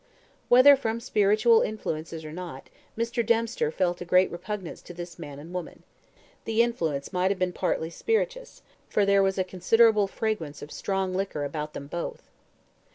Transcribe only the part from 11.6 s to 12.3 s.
them both.